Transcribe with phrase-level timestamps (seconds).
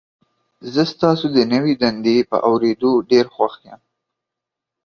[0.73, 3.81] زه ستاسو د نوي دندې په اوریدو ډیر خوښ یم.